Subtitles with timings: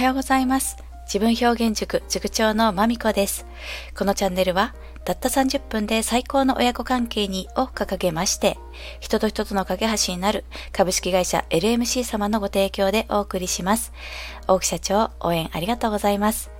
[0.00, 0.78] はようございます。
[1.04, 3.44] 自分表現塾塾長のまみこです。
[3.94, 8.56] このチャンネルは、たった30分で最高の親子関係にを掲げまして、
[9.00, 13.92] 人と人との架け橋になる株式会社 LMC 様のご提供でお送りします。
[14.46, 16.50] 大木社長、応援ありがとうございます。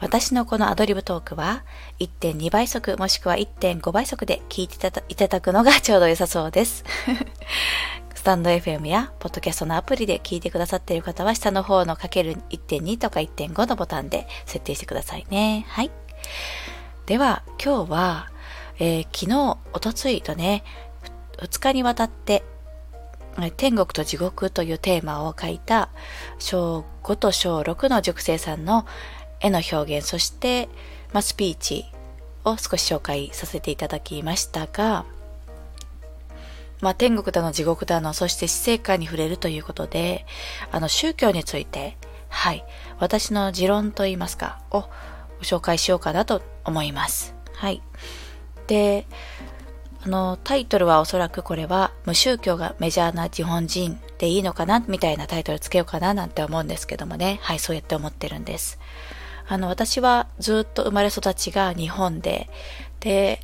[0.00, 1.62] 私のこのアドリブトークは
[2.00, 4.74] 1.2倍速もしくは1.5倍速で聞いて
[5.08, 6.84] いただくのがちょうど良さそうです。
[8.24, 15.66] スタンド FM やポッドキャストのアプリで聞いてくださっている方は下の方のかける1.2とか1.5のボタンで設定してくださいね。
[15.68, 15.90] はい。
[17.04, 18.30] では今日は、
[18.78, 20.64] えー、昨日、おとついとね、
[21.36, 22.44] 2日にわたって
[23.58, 25.90] 天国と地獄というテーマを書いた
[26.38, 28.86] 小5と小6の塾生さんの
[29.40, 30.70] 絵の表現、そして、
[31.12, 31.84] まあ、スピーチ
[32.46, 35.04] を少し紹介させていただきましたが、
[36.84, 40.26] まあ、天国だの地獄だの、そして死生観に触れるということで、
[40.70, 41.96] あの、宗教について、
[42.28, 42.62] はい、
[42.98, 44.88] 私の持論といいますか、をご
[45.44, 47.34] 紹介しようかなと思います。
[47.54, 47.80] はい。
[48.66, 49.06] で、
[50.04, 57.38] あの、タイトルはおそらくこれは、無宗教がメジャーな日本人でいいのかなみたいなタイトルつけようかななんて思うんですけどもね。
[57.40, 58.78] はい、そうやって思ってるんです。
[59.48, 62.50] あの、私はずっと生まれ育ちが日本で、
[63.00, 63.40] で、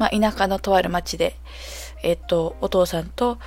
[0.00, 1.36] まあ、田舎のとある町で、
[2.02, 3.38] えっと、お父さんと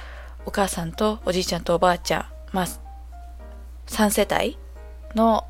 [0.45, 2.67] お母さんとおじいちゃんとおばあちゃん、まあ、
[3.87, 4.59] 3世帯
[5.15, 5.47] の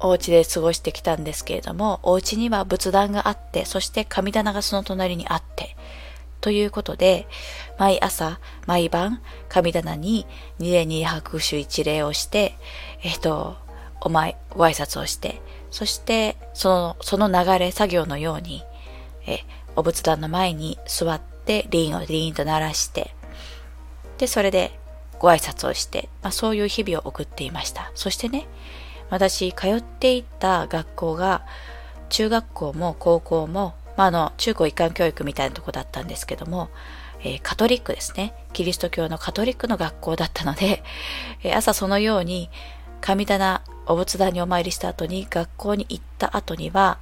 [0.00, 5.76] お家で過ごしてきたんですけれども、お家には仏壇があって、そして神棚がその隣にあって、
[6.40, 7.28] ということで、
[7.78, 10.26] 毎朝、毎晩、神棚に
[10.58, 12.58] 二礼二拍手一礼をして、
[13.02, 13.56] えっと、
[14.00, 18.64] お前、ご挨拶をして、そして、その、その流れ作業のように、
[19.28, 19.44] え、
[19.78, 23.14] お仏壇の前に座って、リンをリンと鳴らして、
[24.18, 24.78] で、それで
[25.20, 27.92] ご挨拶をして、まあ、そういう日々を送っていました。
[27.94, 28.48] そしてね、
[29.08, 31.46] 私、通っていた学校が、
[32.08, 36.70] 中学校も高校も、まあ、あの、中高一貫教育みたいなとこだったんですけども、
[37.20, 38.34] えー、カトリックですね。
[38.52, 40.82] キリスト教のカトリックの学校だったので、
[41.44, 42.50] えー、朝そのように
[43.00, 46.98] 神棚、お仏壇にお参りした後に学校に行った後には、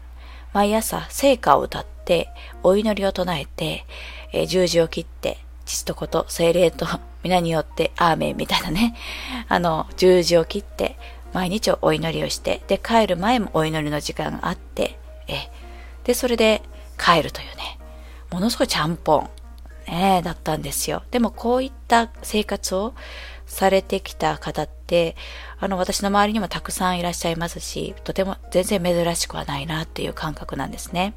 [0.52, 2.28] 毎朝聖歌を歌って、
[2.62, 3.84] お祈りを唱えて、
[4.32, 6.86] えー、十字を切って、父と子と精霊と
[7.22, 8.96] 皆によってアーメンみたいなね、
[9.48, 10.96] あの、十字を切って、
[11.32, 14.98] 毎日お祈りをして、で、帰る前もお祈りの時間があって、
[15.28, 15.50] え、
[16.04, 16.62] で、それで
[16.98, 17.78] 帰るというね、
[18.30, 19.30] ものすごいちゃんぽん、
[19.86, 21.02] ね、だったんですよ。
[21.10, 22.94] でもこういった生活を
[23.46, 25.16] されてきた方って、
[25.58, 31.14] あの、私の周りにもたくさんいらっしゃいますし、とても全然珍しくはないなっていう感覚なんですね。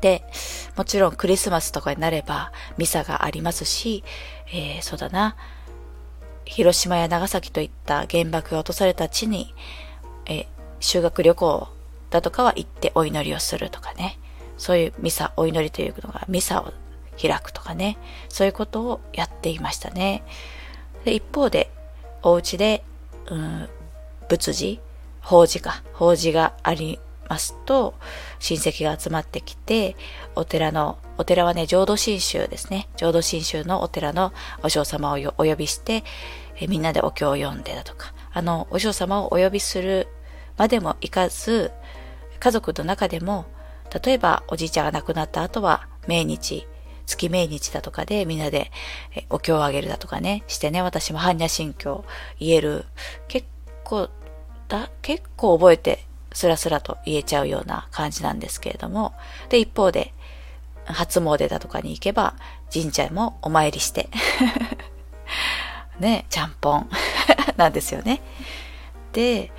[0.00, 0.22] で、
[0.76, 4.04] もちろんクリスマスとかになればミサがありますし、
[4.52, 5.36] えー、そうだな、
[6.44, 9.54] 広島や長崎といった原爆が落とされた地に、
[10.26, 10.46] えー、
[10.80, 11.68] 修学旅行
[12.10, 14.18] だとかは行ってお祈りをするとかね、
[14.56, 16.72] そういうミサ、お祈りというのがミサを
[17.20, 20.22] 開くとかね、そういうことをやっていましたね。
[21.04, 21.70] で一方で、
[22.22, 22.84] お家で、
[23.26, 23.68] うん、
[24.28, 24.80] 仏事、
[25.20, 26.98] 法事か、法事があり
[27.28, 27.94] ますと、
[28.38, 29.96] 親戚が集まってきて、
[30.34, 32.88] お寺の、お寺はね、浄土真宗ですね。
[32.96, 34.32] 浄土真宗のお寺の
[34.62, 36.04] お嬢様をお呼びして、
[36.60, 40.08] えみんなでお経を読んでだとか、あの、お嬢様をお呼びする
[40.56, 41.70] までもいかず、
[42.40, 43.46] 家族の中でも、
[44.04, 46.66] 例えばおじいちゃんが亡くなった後は、命日、
[47.08, 48.70] 月命日だとかでみんなで
[49.30, 52.04] お経をあげるだとかね、してね、私も般若心経
[52.38, 52.84] 言える。
[53.26, 53.46] 結
[53.82, 54.10] 構、
[54.68, 59.14] だ、結構覚えてスラスラと言えちゃうような感じなんですけれども、
[59.48, 60.12] で、一方で、
[60.84, 62.34] 初詣だとかに行けば、
[62.72, 64.08] 神社もお参りして
[65.98, 66.90] ね、ちゃんぽん
[67.56, 68.20] なんですよね。
[69.12, 69.50] で、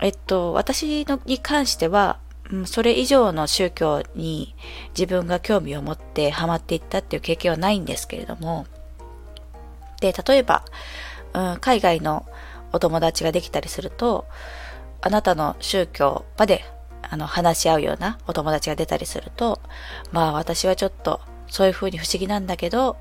[0.00, 2.18] えっと、私のに関しては、
[2.66, 4.54] それ以上の宗教に
[4.96, 8.66] 自分が興味を持ってハマっていったっていう経験はないんですけれども、
[10.00, 10.64] で、例えば、
[11.32, 12.26] うん、海外の
[12.72, 14.26] お友達ができたりすると、
[15.00, 16.64] あなたの宗教まで
[17.02, 19.60] あの話し合うようなお友達が出たりすると、
[20.10, 22.96] まあ私はちょっとそういう風に不思議なんだけど、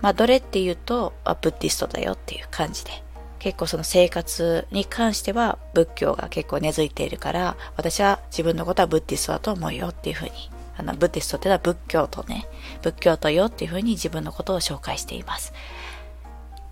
[0.00, 2.90] まあどれっていうと、あブッディストだよっていう感じで。
[3.38, 12.46] 結構その生活に関しては仏教が結構根付いているから、私は自分のことはブッディストだと思うよっていう風に、あの、ブッディストってのは仏教とね、
[12.82, 15.52] 仏教とよっていう風に自分のことを紹介しています。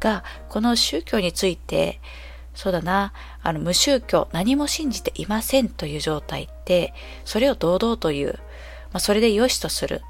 [0.00, 2.00] が、この宗教について、
[2.54, 8.32] そうだな、あの、無宗教、何も信じていませんという状態って、それを堂々という、
[8.92, 10.02] まあ、それで良しとする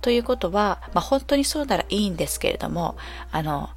[0.00, 2.96] ということは、まあ、本当にそうならいいんですけれども、
[3.32, 3.70] あの、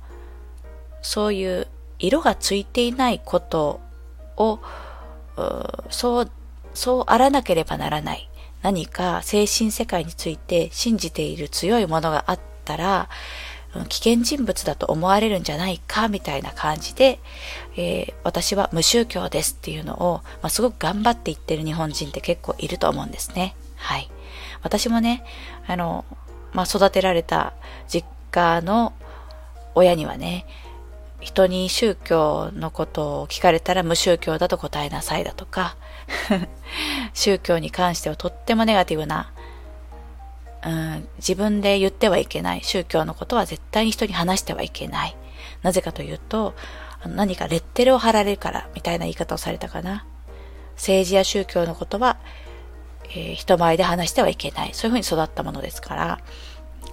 [1.02, 1.68] そういう
[2.00, 3.82] 色がついていないこと
[4.38, 4.60] を、
[5.90, 6.32] そう、
[6.74, 8.30] そうあらなければならない。
[8.62, 13.10] 何か精神世界について信じている強いものがあったら、
[13.90, 17.20] 危険人物だと思われるんじゃないかみたいな感じで、
[17.76, 23.56] えー、私は無宗教ですっていうのを、まあ、すごく頑張って言ってる日本人って結構いると思うんですね。
[23.76, 24.10] はい。
[24.64, 25.24] 私もね、
[25.68, 26.06] あの、
[26.54, 27.54] まあ、育てられた
[27.88, 28.94] 実家の
[29.76, 30.46] 親にはね、
[31.20, 35.76] 人に宗教のことを聞かれたら無宗教だと答えなさいだとか、
[37.14, 39.32] 宗教に関してはとってもネガティブな、
[40.64, 42.64] うん、自分で言ってはいけない。
[42.64, 45.16] 宗教のことは絶対に人に話してはいけない。
[45.64, 46.56] なぜかというと、
[47.06, 50.06] 何かレッテルを貼られるからみたいな言い方をされたかな。
[50.76, 52.18] 政治や宗教のことは、
[53.10, 54.74] えー、人前で話してはいけない。
[54.74, 56.20] そういうふうに育ったものですから、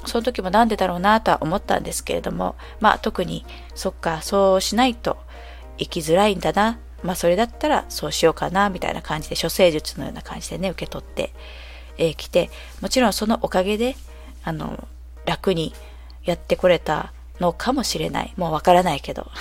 [0.06, 5.19] その時もなんでだろうなとは思ったんですけれども、まあ特に、そっか、そうしないと
[5.79, 6.79] 生きづらいんだな。
[7.03, 11.33] まあそれだったらそうしようかな、みたいな感じで、処世術のような感じでね、受け取って、
[11.99, 13.97] えー、て、もちろんそのおかげで、
[14.43, 14.89] あの、
[15.27, 15.75] 楽に
[16.25, 18.35] やってこれたのかもしれない。
[18.37, 19.31] もうわからないけど。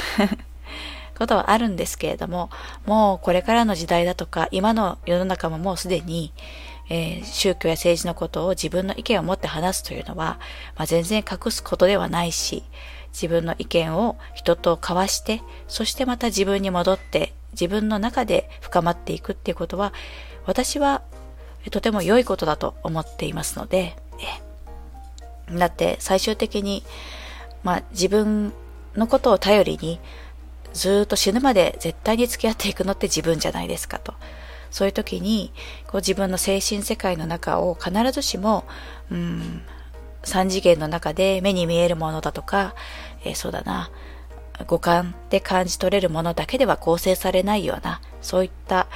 [1.18, 2.50] ことはあるんですけれども、
[2.86, 6.33] もうこれからの時代だとか、今の世の中ももうすでに、
[6.89, 10.39] えー、宗教や政治のことを自分の意見を持って話すというのは、
[10.75, 12.63] まあ、全然隠すことではないし、
[13.13, 19.94] 自分の意見を人と交わして、そしてまた自分に戻って、自分の中で深まっていくっていうことは、
[20.45, 21.03] 私は
[21.71, 23.95] とても良いことだと思っていますので、
[25.51, 26.83] だって最終的に、
[27.63, 28.51] まあ自分
[28.95, 30.00] のことを頼りに
[30.74, 34.13] ずっと死ぬまで絶対に付き合っていくのって自分じゃないですかと。
[34.74, 35.54] そういう時に、
[35.86, 38.66] こう自分の精神世界の中を必ずしも、
[39.12, 39.62] うん、
[40.24, 42.74] 三次元の中で目に見えるものだとか、
[43.24, 43.92] えー、そうだな、
[44.66, 48.88] 五感で感じ取れるものだけでは構成されないような、そういった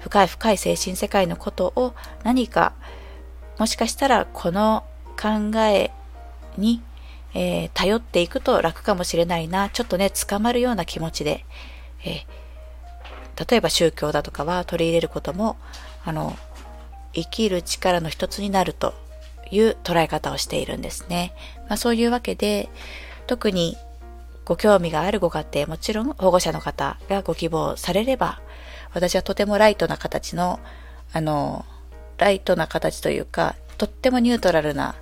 [0.00, 1.92] 深い深い精神世界のことを
[2.24, 2.72] 何か、
[3.58, 4.82] もしかしたらこの
[5.20, 5.90] 考え
[6.56, 6.82] に、
[7.34, 11.44] えー、頼っていくと楽かもしれないな、ちょっとね、捕まるような気持ちで、
[12.02, 12.41] えー、
[13.36, 15.56] 例えば宗教だとかは取り入れることも、
[16.04, 16.36] あの、
[17.14, 18.94] 生きる力の一つになると
[19.50, 21.34] いう捉え方をしているんですね。
[21.68, 22.68] まあそういうわけで、
[23.26, 23.76] 特に
[24.44, 28.40] ご興味があるご家庭、もちろん保護者の方がご希望されれば、
[28.94, 30.60] 私はとてもライトな形の、
[31.12, 31.64] あの、
[32.18, 34.94] ライトな形というか、とってもニュートラルな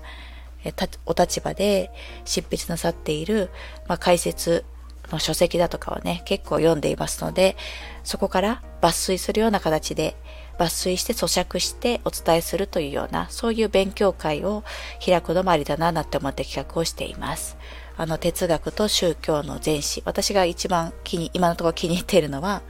[1.07, 1.91] お立場で
[2.25, 3.51] 執筆なさっている、
[3.89, 4.65] まあ、解説
[5.11, 7.57] の書籍だとかをね、結構読んでいますので、
[8.05, 10.17] そこから抜粋するような形で、
[10.59, 14.63] 抜粋して咀嚼してお伝えするというような、そういう勉強会を
[15.05, 17.57] 開くのもありだな、なんて思って企画をしています。
[17.97, 20.03] あの、哲学と宗教の前史。
[20.05, 22.63] 私が一番気に、今のところ気に入っているのは、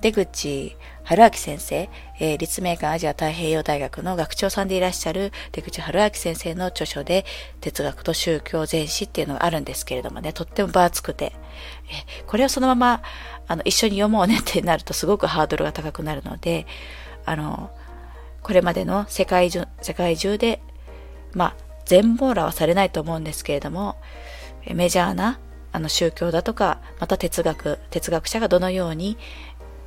[0.00, 1.88] 出口春明先生、
[2.20, 7.24] えー、立命館アジア太平洋大学の学長さんでいらっしゃる出口春明先生の著書で
[7.60, 11.32] 哲学と宗教全史っていうのがあるんですけれどもね、とっても分厚くて、
[11.88, 13.02] えこれをそのまま
[13.48, 16.66] あの一緒に読もうねってなるとすごくハードルが高くなるので、
[17.24, 17.70] あの、
[18.42, 20.60] これまでの世界中世界中で、
[21.32, 23.96] まあ、全網羅はされないと思うんですけれども、
[24.72, 25.38] メジャーな
[25.72, 29.16] あの宗教だとか、また哲学、哲学者がどのように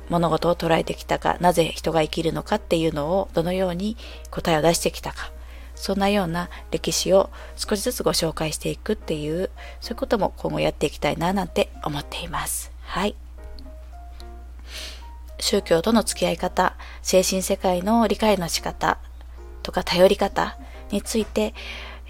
[0.08, 3.96] 物事を捉えてきたか、なぜ人が生きるのかっていうのをどのように
[4.30, 5.30] 答えを出してきたか、
[5.74, 12.72] そんなような歴史を少しずつご紹介していくっていう、そういうことも今後やっていきたいななんて思っています。
[12.82, 13.14] はい。
[15.38, 18.98] 宗教との付き合い方、精神世界の理解の仕方
[19.62, 20.58] とか頼り方
[20.90, 21.54] について、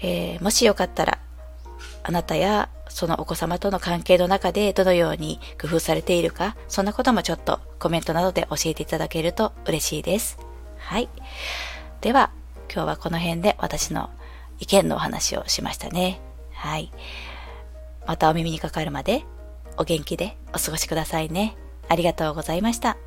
[0.01, 1.19] えー、もしよかったら、
[2.03, 10.39] あなたやそのお子様との関係の中でどのように工夫されているか、そんなこともちょっとコメントなどで教えていただけると嬉しいです。
[10.77, 11.09] はい。
[12.01, 12.31] では、
[12.73, 14.09] 今日はこの辺で私の
[14.59, 16.21] 意見のお話をしましたね。
[16.53, 16.91] はい。
[18.05, 19.25] またお耳にかかるまで
[19.77, 21.57] お元気でお過ごしくださいね。
[21.89, 22.97] ありがとうございました。